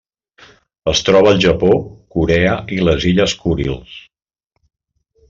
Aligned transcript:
Es 0.91 1.01
troba 1.09 1.29
al 1.33 1.41
Japó, 1.43 1.69
Corea 2.15 2.55
i 2.79 2.79
les 2.87 3.05
Illes 3.11 3.37
Kurils. 3.43 3.95